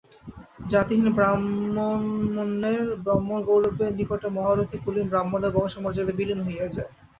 [0.69, 6.91] জাতিহীন ব্রাহ্মণম্মন্যের ব্রহ্মণ্যগৌরবের নিকটে মহারথী কুলীন ব্রাহ্মণের বংশমার্যাদা বিলীন হইয়া যায়।